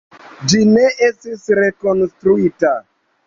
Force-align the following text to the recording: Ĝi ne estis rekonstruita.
Ĝi 0.53 0.61
ne 0.69 0.85
estis 1.07 1.45
rekonstruita. 1.61 2.73